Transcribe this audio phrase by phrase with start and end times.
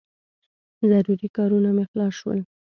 [0.89, 2.39] ضروري کارونه مې خلاص شول.